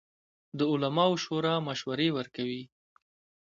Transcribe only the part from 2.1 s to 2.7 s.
ورکوي